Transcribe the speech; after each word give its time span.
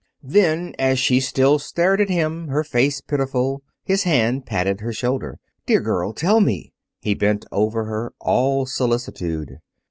Then, 0.23 0.73
as 0.79 0.97
she 0.97 1.19
still 1.19 1.59
stared 1.59 2.01
at 2.01 2.09
him, 2.09 2.47
her 2.47 2.63
face 2.63 3.01
pitiful, 3.01 3.61
his 3.83 4.01
hand 4.01 4.47
patted 4.47 4.81
her 4.81 4.91
shoulder. 4.91 5.37
"Dear 5.67 5.79
girl, 5.81 6.11
tell 6.11 6.39
me." 6.39 6.73
He 7.01 7.13
bent 7.13 7.45
over 7.51 7.85
her, 7.85 8.11
all 8.19 8.65
solicitude. 8.65 9.59